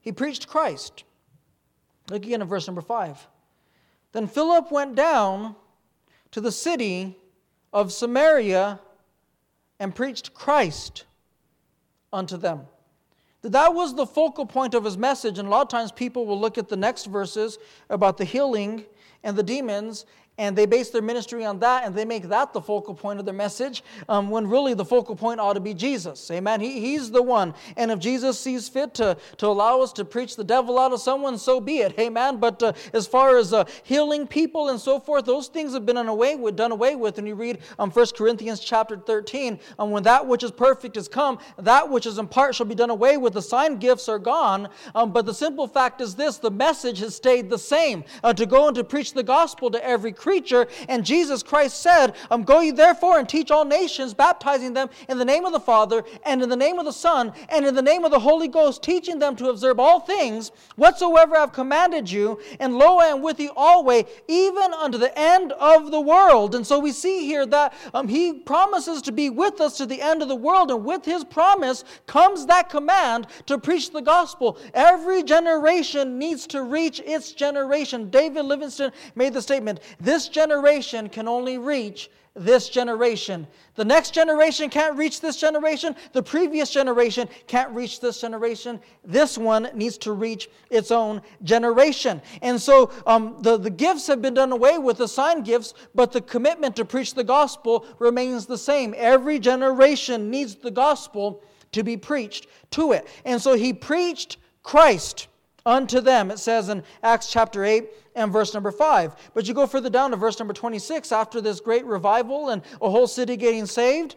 [0.00, 1.04] he preached Christ.
[2.10, 3.24] Look again at verse number five.
[4.10, 5.54] Then Philip went down
[6.32, 7.16] to the city
[7.72, 8.80] of Samaria
[9.78, 11.04] and preached Christ
[12.12, 12.62] unto them.
[13.42, 15.38] That was the focal point of his message.
[15.38, 18.84] And a lot of times people will look at the next verses about the healing
[19.22, 20.04] and the demons
[20.40, 23.26] and they base their ministry on that and they make that the focal point of
[23.26, 26.30] their message um, when really the focal point ought to be jesus.
[26.30, 26.62] Amen.
[26.62, 27.54] He, he's the one.
[27.76, 31.00] And if jesus sees fit to, to allow us to preach the devil out of
[31.00, 31.96] someone so be it.
[31.98, 32.38] Amen.
[32.38, 35.96] But uh, as far as uh, healing people and so forth those things have been
[35.96, 37.18] done away with, done away with.
[37.18, 41.06] And you read um, 1 corinthians chapter 13 um, when that which is perfect is
[41.06, 43.34] come that which is in part shall be done away with.
[43.34, 44.70] The sign gifts are gone.
[44.94, 48.46] Um, but the simple fact is this the message has stayed the same uh, to
[48.46, 50.68] go and to preach the gospel to every creature creature.
[50.88, 52.14] And Jesus Christ said,
[52.44, 56.04] Go ye therefore and teach all nations, baptizing them in the name of the Father,
[56.24, 58.80] and in the name of the Son, and in the name of the Holy Ghost,
[58.80, 62.40] teaching them to observe all things whatsoever I have commanded you.
[62.60, 66.54] And lo, I am with you always, even unto the end of the world.
[66.54, 70.00] And so we see here that um, he promises to be with us to the
[70.00, 70.70] end of the world.
[70.70, 74.58] And with his promise comes that command to preach the gospel.
[74.74, 78.10] Every generation needs to reach its generation.
[78.10, 83.46] David Livingstone made the statement this generation can only reach this generation.
[83.76, 85.94] The next generation can't reach this generation.
[86.12, 88.80] The previous generation can't reach this generation.
[89.04, 92.20] This one needs to reach its own generation.
[92.42, 96.10] And so um, the, the gifts have been done away with, the sign gifts, but
[96.10, 98.92] the commitment to preach the gospel remains the same.
[98.96, 103.06] Every generation needs the gospel to be preached to it.
[103.24, 105.28] And so he preached Christ
[105.66, 109.30] unto them, it says in Acts chapter 8 and verse number 5.
[109.34, 112.90] But you go further down to verse number 26, after this great revival and a
[112.90, 114.16] whole city getting saved.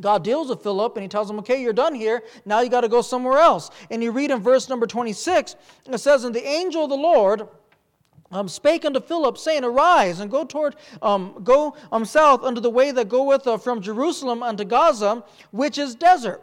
[0.00, 2.22] God deals with Philip and he tells him, Okay, you're done here.
[2.44, 3.70] Now you got to go somewhere else.
[3.90, 6.96] And you read in verse number 26, and it says, And the angel of the
[6.96, 7.48] Lord
[8.32, 12.70] um, spake unto Philip, saying, Arise and go toward, um, go um, south unto the
[12.70, 16.42] way that goeth uh, from Jerusalem unto Gaza, which is desert.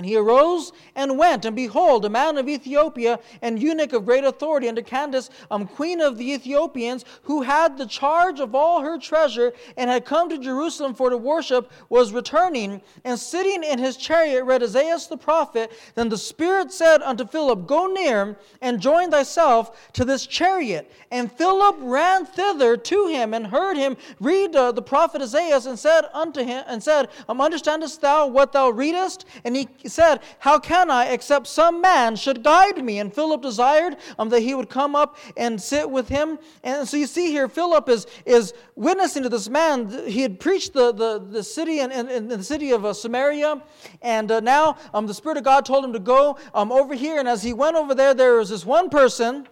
[0.00, 4.24] And he arose and went, and behold, a man of Ethiopia, and eunuch of great
[4.24, 8.96] authority, under Candace, um, queen of the Ethiopians, who had the charge of all her
[8.96, 13.98] treasure, and had come to Jerusalem for to worship, was returning, and sitting in his
[13.98, 15.70] chariot read Isaiah the prophet.
[15.96, 20.90] Then the Spirit said unto Philip, Go near, and join thyself to this chariot.
[21.10, 25.78] And Philip ran thither to him, and heard him read uh, the prophet Isaiah, and
[25.78, 29.26] said unto him, and said, um, Understandest thou what thou readest?
[29.44, 32.98] And he said, How can I except some man should guide me?
[32.98, 36.38] And Philip desired um, that he would come up and sit with him.
[36.62, 40.06] And so you see here, Philip is, is witnessing to this man.
[40.06, 43.62] He had preached the, the, the city in, in the city of uh, Samaria.
[44.02, 47.18] And uh, now um, the Spirit of God told him to go um, over here.
[47.18, 49.46] And as he went over there, there was this one person.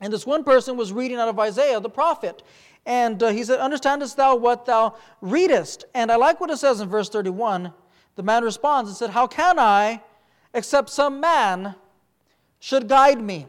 [0.00, 2.42] And this one person was reading out of Isaiah the prophet.
[2.86, 5.84] And uh, he said, Understandest thou what thou readest?
[5.94, 7.72] And I like what it says in verse 31.
[8.18, 10.02] The man responds and said, How can I,
[10.52, 11.76] except some man
[12.58, 13.46] should guide me?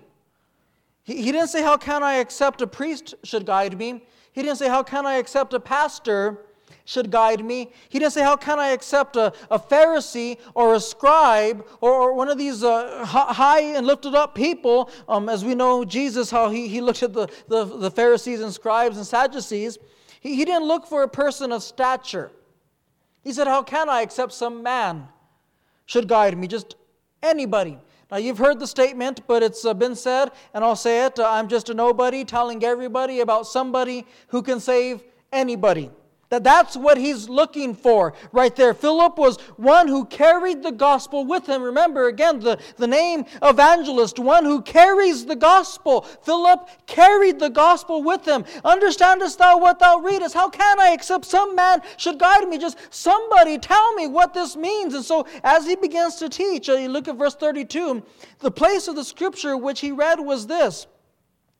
[1.02, 4.04] He, he didn't say, How can I accept a priest should guide me?
[4.32, 6.46] He didn't say, How can I accept a pastor
[6.86, 7.72] should guide me?
[7.90, 12.14] He didn't say, How can I accept a, a Pharisee or a scribe or, or
[12.14, 14.92] one of these uh, high and lifted up people?
[15.08, 18.54] Um, as we know, Jesus, how he, he looked at the, the, the Pharisees and
[18.54, 19.80] scribes and Sadducees.
[20.20, 22.30] He, he didn't look for a person of stature.
[23.24, 25.08] He said, How can I except some man
[25.86, 26.48] should guide me?
[26.48, 26.76] Just
[27.22, 27.78] anybody.
[28.12, 31.20] Now, you've heard the statement, but it's been said, and I'll say it.
[31.20, 35.92] Uh, I'm just a nobody telling everybody about somebody who can save anybody.
[36.30, 38.76] That that's what he's looking for right there.
[38.76, 41.64] Philip was one who carried the gospel with him.
[41.64, 46.02] Remember again the, the name evangelist, one who carries the gospel.
[46.02, 48.46] Philip carried the gospel with him.
[48.64, 50.36] Understandest thou what thou readest?
[50.36, 52.60] How can I, except some man should guide me?
[52.60, 54.94] Just somebody tell me what this means.
[54.94, 58.04] And so as he begins to teach, uh, you look at verse 32,
[58.38, 60.86] the place of the scripture which he read was this.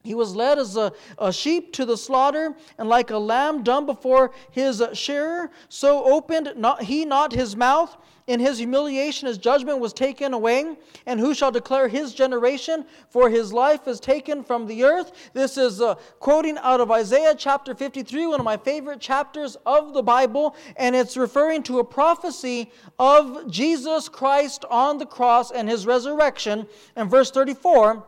[0.04, 3.86] He was led as a, a, sheep to the slaughter, and like a lamb dumb
[3.86, 7.98] before his shearer, so opened not, he not his mouth.
[8.26, 10.78] In his humiliation, his judgment was taken away.
[11.08, 12.86] And who shall declare his generation?
[13.10, 15.32] For his life is taken from the earth.
[15.34, 19.94] This is uh, quoting out of Isaiah chapter 53, one of my favorite chapters of
[19.94, 20.56] the Bible.
[20.78, 26.68] And it's referring to a prophecy of Jesus Christ on the cross and his resurrection.
[26.96, 28.06] And verse 34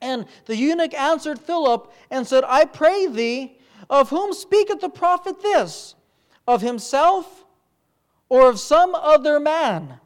[0.00, 3.58] and the eunuch answered Philip and said, I pray thee,
[3.88, 5.94] of whom speaketh the prophet this?
[6.46, 7.44] Of himself
[8.28, 10.00] or of some other man?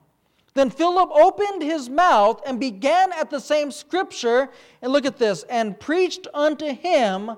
[0.55, 4.49] Then Philip opened his mouth and began at the same scripture,
[4.81, 7.37] and look at this, and preached unto him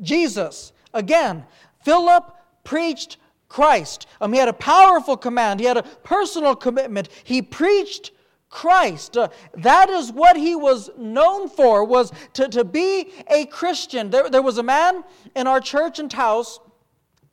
[0.00, 0.72] Jesus.
[0.92, 1.44] Again,
[1.84, 2.24] Philip
[2.62, 3.16] preached
[3.48, 4.06] Christ.
[4.20, 7.08] Um, he had a powerful command, he had a personal commitment.
[7.24, 8.10] He preached
[8.54, 9.16] Christ.
[9.16, 14.10] Uh, that is what he was known for, was to, to be a Christian.
[14.10, 15.02] There, there was a man
[15.34, 16.60] in our church in Taos,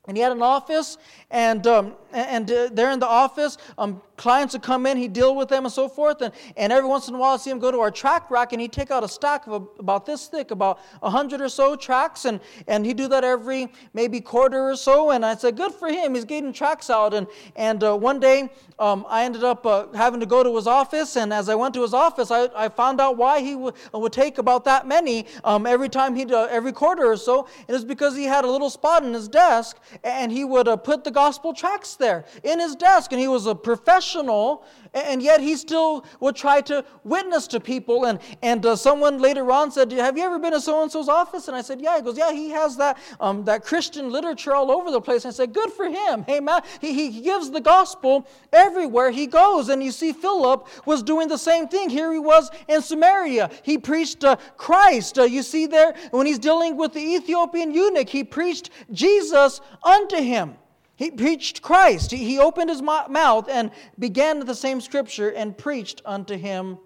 [0.07, 0.97] and he had an office,
[1.31, 3.57] and, um, and uh, they're in the office.
[3.77, 6.21] Um, clients would come in, he'd deal with them and so forth.
[6.21, 8.51] And, and every once in a while, I'd see him go to our tract rack
[8.51, 11.49] and he'd take out a stack of a, about this thick, about a 100 or
[11.49, 12.25] so tracts.
[12.25, 15.11] And, and he'd do that every maybe quarter or so.
[15.11, 17.13] And I said, good for him, he's getting tracts out.
[17.13, 20.67] And, and uh, one day, um, I ended up uh, having to go to his
[20.67, 21.15] office.
[21.15, 24.11] And as I went to his office, I, I found out why he w- would
[24.11, 27.47] take about that many um, every time he'd, uh, every quarter or so.
[27.67, 30.77] It was because he had a little spot in his desk and he would uh,
[30.77, 33.11] put the gospel tracts there in his desk.
[33.11, 38.05] And he was a professional and yet he still would try to witness to people.
[38.05, 41.07] And, and uh, someone later on said, Have you ever been to so and so's
[41.07, 41.47] office?
[41.47, 41.95] And I said, Yeah.
[41.95, 45.23] He goes, Yeah, he has that, um, that Christian literature all over the place.
[45.23, 46.23] And I said, Good for him.
[46.27, 49.69] Hey, man, he, he gives the gospel everywhere he goes.
[49.69, 51.89] And you see, Philip was doing the same thing.
[51.89, 53.49] Here he was in Samaria.
[53.63, 55.17] He preached uh, Christ.
[55.17, 60.17] Uh, you see there, when he's dealing with the Ethiopian eunuch, he preached Jesus unto
[60.17, 60.55] him.
[61.01, 62.11] He preached Christ.
[62.11, 66.77] He opened his mouth and began the same scripture and preached unto him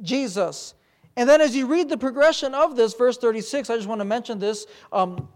[0.00, 0.74] Jesus.
[1.16, 4.04] And then, as you read the progression of this, verse 36, I just want to
[4.04, 4.68] mention this.
[4.92, 5.28] Um,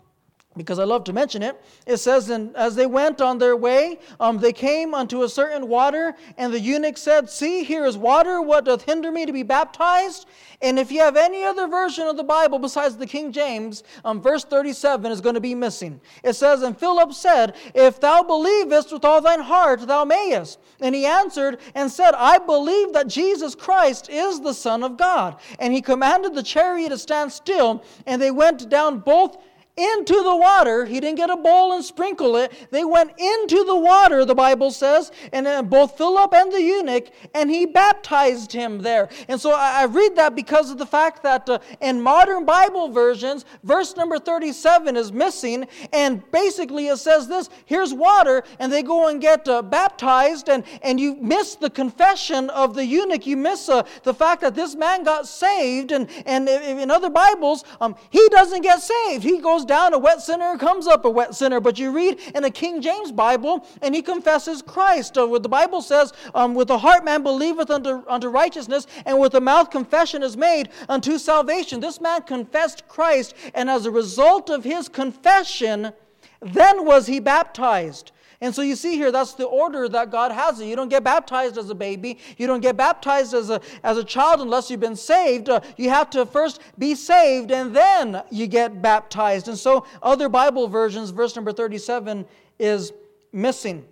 [0.57, 1.61] because I love to mention it.
[1.87, 5.69] It says, And as they went on their way, um, they came unto a certain
[5.69, 9.43] water, and the eunuch said, See, here is water, what doth hinder me to be
[9.43, 10.27] baptized?
[10.63, 14.23] And if you have any other version of the Bible besides the King James, um,
[14.23, 16.01] verse 37 is going to be missing.
[16.23, 20.59] It says, And Philip said, If thou believest with all thine heart, thou mayest.
[20.81, 25.37] And he answered and said, I believe that Jesus Christ is the Son of God.
[25.59, 29.37] And he commanded the chariot to stand still, and they went down both
[29.77, 30.87] into the water.
[30.87, 32.51] He didn't get a bowl and sprinkle it.
[32.71, 37.11] They went into the water, the Bible says, and uh, both Philip and the eunuch,
[37.35, 39.11] and he baptized him there.
[39.29, 43.45] And so I, read that because of the fact that uh, in modern Bible versions,
[43.65, 49.09] verse number 37 is missing, and basically it says this here's water, and they go
[49.09, 53.27] and get uh, baptized, and, and you miss the confession of the eunuch.
[53.27, 57.95] You miss the fact that this man got saved, and, and in other Bibles, um,
[58.09, 59.23] he doesn't get saved.
[59.23, 61.61] He goes down a wet sinner, comes up a wet sinner.
[61.61, 65.17] But you read in a King James Bible, and he confesses Christ.
[65.19, 69.33] Uh, the Bible says, um, with the heart man believeth unto, unto righteousness, and with
[69.33, 71.81] the mouth confession is made unto salvation.
[71.81, 75.93] This man confessed Christ, and as a result of his confession,
[76.41, 78.13] then was he baptized.
[78.41, 80.67] And so you see here, that's the order that God has it.
[80.67, 82.19] You don't get baptized as a baby.
[82.37, 85.49] You don't get baptized as a, as a child unless you've been saved.
[85.49, 89.49] Uh, you have to first be saved and then you get baptized.
[89.49, 92.27] And so other Bible versions, verse number 37
[92.59, 92.93] is
[93.33, 93.85] missing.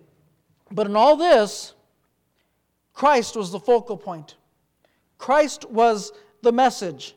[0.71, 1.73] But in all this,
[2.93, 4.35] Christ was the focal point.
[5.17, 7.15] Christ was the message.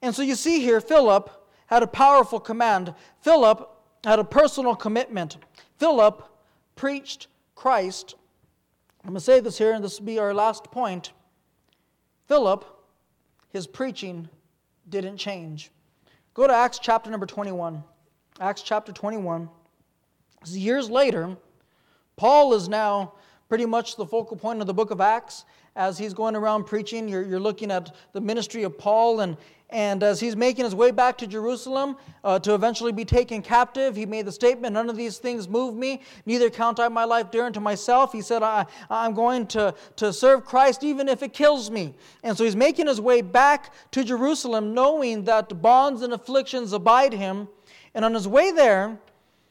[0.00, 1.30] And so you see here, Philip
[1.66, 2.94] had a powerful command.
[3.20, 3.70] Philip
[4.04, 5.36] had a personal commitment.
[5.78, 6.26] Philip
[6.76, 8.14] preached Christ.
[9.02, 11.12] I'm going to say this here, and this will be our last point.
[12.28, 12.64] Philip,
[13.50, 14.28] his preaching
[14.88, 15.70] didn't change.
[16.34, 17.82] Go to Acts chapter number 21.
[18.40, 19.48] Acts chapter 21.
[20.46, 21.36] Years later,
[22.16, 23.14] Paul is now
[23.48, 25.44] pretty much the focal point of the book of Acts
[25.76, 27.08] as he's going around preaching.
[27.08, 29.36] You're, you're looking at the ministry of Paul, and,
[29.70, 33.96] and as he's making his way back to Jerusalem uh, to eventually be taken captive,
[33.96, 37.32] he made the statement, None of these things move me, neither count I my life
[37.32, 38.12] dear unto myself.
[38.12, 41.94] He said, I, I'm going to, to serve Christ even if it kills me.
[42.22, 47.12] And so he's making his way back to Jerusalem, knowing that bonds and afflictions abide
[47.12, 47.48] him.
[47.92, 48.98] And on his way there,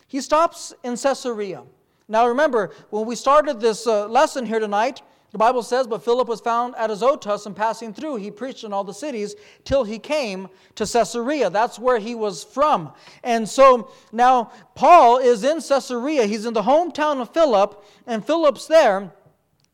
[0.08, 1.64] he stops in Caesarea.
[2.08, 5.02] Now remember, when we started this uh, lesson here tonight,
[5.32, 8.18] the Bible says, But Philip was found at Azotus and passing through.
[8.18, 11.50] He preached in all the cities till he came to Caesarea.
[11.50, 12.94] That's where he was from.
[13.24, 16.26] And so now Paul is in Caesarea.
[16.26, 19.12] He's in the hometown of Philip, and Philip's there.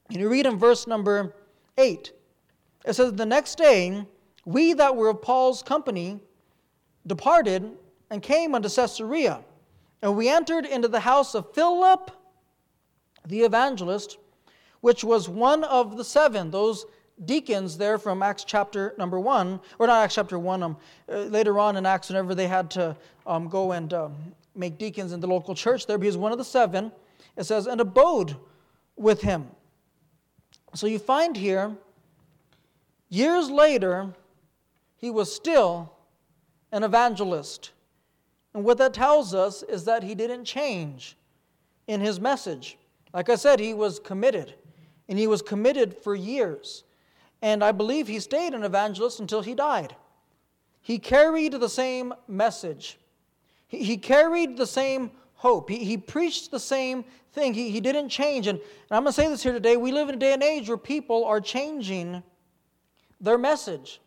[0.10, 1.36] And you read in verse number
[1.78, 2.12] 8.
[2.86, 4.06] It says, The next day,
[4.46, 6.20] we that were of Paul's company
[7.06, 7.70] departed
[8.10, 9.44] and came unto Caesarea.
[10.02, 12.12] And we entered into the house of Philip
[13.28, 14.18] the evangelist
[14.82, 16.86] which was one of the seven, those
[17.26, 20.78] deacons there from Acts chapter number one, or not Acts chapter one, um,
[21.10, 24.16] uh, later on in Acts, whenever they had to um, go and um,
[24.56, 26.92] make deacons in the local church there, because one of the seven,
[27.38, 28.36] it says, and abode
[28.96, 29.48] with him.
[30.74, 31.76] So you find here,
[33.10, 34.14] years later,
[34.98, 35.94] he was still
[36.72, 37.72] an evangelist.
[38.54, 41.18] And what that tells us is that he didn't change
[41.88, 42.78] in his message.
[43.14, 44.56] Like I said, he was committed
[45.12, 46.86] and he was committed for years.
[47.42, 49.94] And I believe he stayed an evangelist until he died.
[50.82, 52.98] He carried the same message,
[53.68, 57.04] he, carried the same hope, he, he preached the same
[57.34, 57.54] thing.
[57.54, 58.48] He, he didn't change.
[58.48, 60.44] And, and I'm going to say this here today we live in a day and
[60.44, 62.24] age where people are changing
[63.20, 64.00] their message.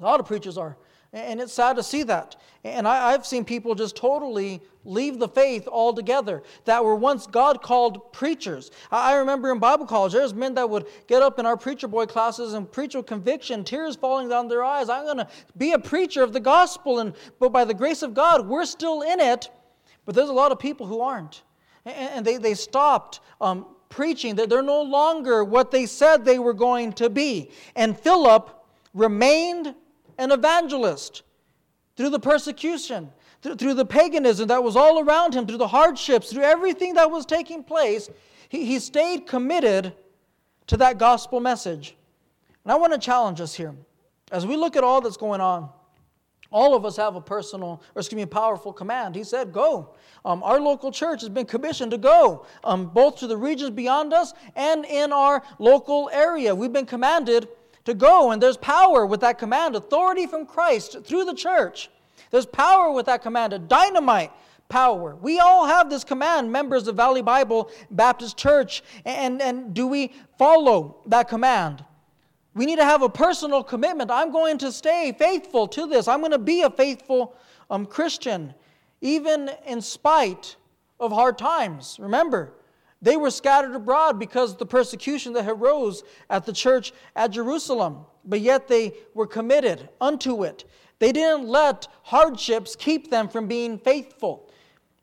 [0.00, 0.76] A lot of preachers are.
[1.12, 2.36] And it's sad to see that.
[2.64, 7.60] And I, have seen people just totally leave the faith altogether that were once God
[7.60, 8.70] called preachers.
[8.90, 12.06] I, remember in Bible college, there's men that would get up in our preacher boy
[12.06, 14.88] classes and preach with conviction, tears falling down their eyes.
[14.88, 17.00] I'm going to be a preacher of the gospel.
[17.00, 19.50] And, but by the grace of God, we're still in it.
[20.06, 21.42] But there's a lot of people who aren't.
[21.84, 26.38] And, and they, they stopped um, preaching, that they're no longer what they said they
[26.38, 27.50] were going to be.
[27.76, 28.50] And Philip
[28.94, 29.74] remained
[30.18, 31.22] an evangelist
[31.96, 33.10] through the persecution,
[33.42, 37.26] through, the paganism that was all around him, through the hardships, through everything that was
[37.26, 38.08] taking place.
[38.48, 39.94] He, he stayed committed
[40.68, 41.96] to that gospel message.
[42.64, 43.74] And I want to challenge us here.
[44.30, 45.68] As we look at all that's going on,
[46.52, 49.14] all of us have a personal, or excuse me, a powerful command.
[49.14, 49.94] He said, Go.
[50.24, 54.12] Um, our local church has been commissioned to go, um, both to the regions beyond
[54.12, 56.54] us and in our local area.
[56.54, 57.48] We've been commanded
[57.84, 61.90] to go, and there's power with that command, authority from Christ through the church.
[62.30, 64.30] There's power with that command, a dynamite
[64.68, 65.16] power.
[65.16, 70.12] We all have this command, members of Valley Bible Baptist Church, and, and do we
[70.38, 71.84] follow that command?
[72.54, 74.10] We need to have a personal commitment.
[74.10, 76.08] I'm going to stay faithful to this.
[76.08, 77.36] I'm going to be a faithful
[77.70, 78.54] um, Christian,
[79.00, 80.56] even in spite
[81.00, 81.96] of hard times.
[81.98, 82.52] Remember,
[83.02, 88.06] they were scattered abroad because of the persecution that arose at the church at Jerusalem,
[88.24, 90.64] but yet they were committed unto it.
[91.00, 94.48] They didn't let hardships keep them from being faithful.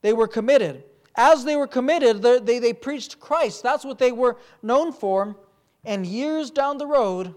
[0.02, 0.86] They were committed.
[1.16, 3.64] As they were committed, they, they, they preached Christ.
[3.64, 5.36] That's what they were known for.
[5.84, 7.36] And years down the road,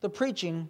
[0.00, 0.68] the preaching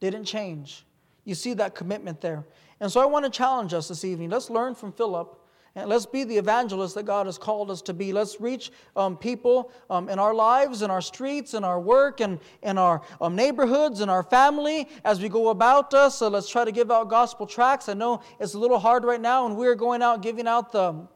[0.00, 0.84] didn't change.
[1.24, 2.44] You see that commitment there.
[2.80, 4.30] And so I want to challenge us this evening.
[4.30, 5.40] Let's learn from Philip
[5.76, 8.12] And let's be the evangelists that God has called us to be.
[8.12, 12.38] Let's reach um, people um, in our lives, in our streets, in our work, and
[12.62, 16.18] in our um, neighborhoods, in our family as we go about us.
[16.18, 17.88] So let's try to give out gospel tracts.
[17.88, 21.08] I know it's a little hard right now, and we're going out giving out the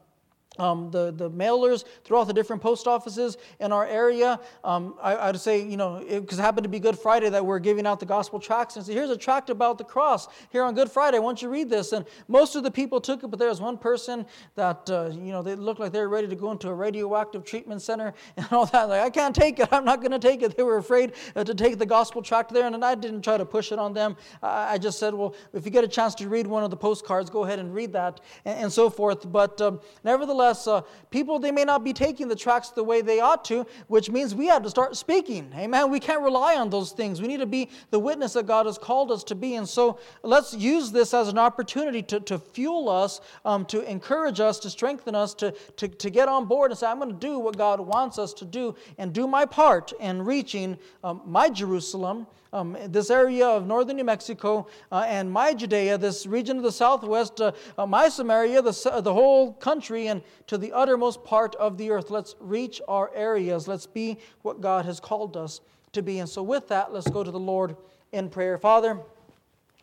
[0.59, 4.39] um, the, the mailers throughout the different post offices in our area.
[4.63, 7.45] Um, I, would say, you know, because it, it, happened to be Good Friday that
[7.45, 8.75] we're giving out the gospel tracts.
[8.75, 11.17] And so here's a tract about the cross here on Good Friday.
[11.17, 11.93] I want you read this.
[11.93, 15.31] And most of the people took it, but there was one person that, uh, you
[15.31, 18.45] know, they looked like they were ready to go into a radioactive treatment center and
[18.51, 18.89] all that.
[18.89, 19.69] Like, I can't take it.
[19.71, 20.57] I'm not going to take it.
[20.57, 22.67] They were afraid uh, to take the gospel tract there.
[22.67, 24.17] And I didn't try to push it on them.
[24.43, 26.77] I, I, just said, well, if you get a chance to read one of the
[26.77, 29.31] postcards, go ahead and read that and, and so forth.
[29.31, 33.01] But um, nevertheless, nevertheless, uh, people, they may not be taking the tracts the way
[33.01, 35.51] they ought to, which means we have to start speaking.
[35.55, 35.89] Amen.
[35.91, 37.21] We can't rely on those things.
[37.21, 39.55] We need to be the witness that God has called us to be.
[39.55, 44.39] And so let's use this as an opportunity to, to fuel us, um, to encourage
[44.39, 47.27] us, to strengthen us, to, to, to get on board and say, I'm going to
[47.27, 51.49] do what God wants us to do and do my part in reaching um, my
[51.49, 56.63] Jerusalem um, this area of northern New Mexico uh, and my Judea, this region of
[56.63, 61.55] the southwest, uh, uh, my Samaria, the, the whole country, and to the uttermost part
[61.55, 62.09] of the earth.
[62.09, 63.67] Let's reach our areas.
[63.67, 66.19] Let's be what God has called us to be.
[66.19, 67.75] And so, with that, let's go to the Lord
[68.11, 68.57] in prayer.
[68.57, 68.99] Father,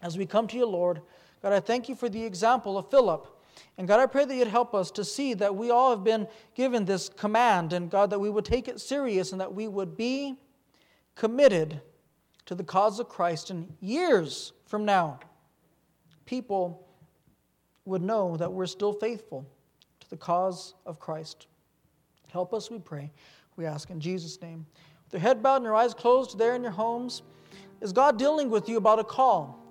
[0.03, 1.01] as we come to you, Lord,
[1.43, 3.33] God, I thank you for the example of Philip.
[3.79, 6.27] And God, I pray that you'd help us to see that we all have been
[6.55, 9.97] given this command, and God, that we would take it serious and that we would
[9.97, 10.37] be
[11.15, 11.81] committed
[12.47, 15.19] to the cause of Christ, and years from now,
[16.25, 16.87] people
[17.85, 19.47] would know that we're still faithful
[20.01, 21.47] to the cause of Christ.
[22.33, 23.11] Help us, we pray.
[23.57, 24.67] We ask in Jesus' name.
[25.05, 27.23] With your head bowed and your eyes closed there in your homes,
[27.81, 29.63] is God dealing with you about a call?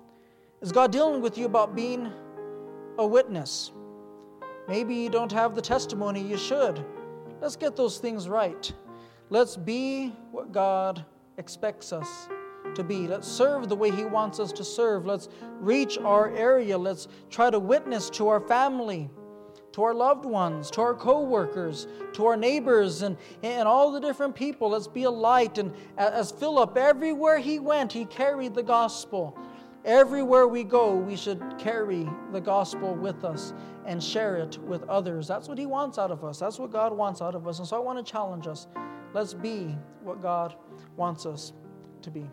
[0.60, 2.10] Is God dealing with you about being
[2.98, 3.72] a witness?
[4.68, 6.84] Maybe you don't have the testimony you should.
[7.40, 8.72] Let's get those things right.
[9.28, 11.04] Let's be what God
[11.36, 12.28] expects us
[12.74, 13.06] to be.
[13.06, 15.06] Let's serve the way He wants us to serve.
[15.06, 15.28] Let's
[15.60, 16.76] reach our area.
[16.76, 19.10] Let's try to witness to our family,
[19.72, 24.00] to our loved ones, to our co workers, to our neighbors, and, and all the
[24.00, 24.70] different people.
[24.70, 25.58] Let's be a light.
[25.58, 29.38] And as Philip, everywhere he went, he carried the gospel.
[29.86, 33.54] Everywhere we go, we should carry the gospel with us
[33.86, 35.28] and share it with others.
[35.28, 36.40] That's what He wants out of us.
[36.40, 37.60] That's what God wants out of us.
[37.60, 38.66] And so I want to challenge us.
[39.14, 40.56] Let's be what God
[40.96, 41.52] wants us
[42.02, 42.28] to be.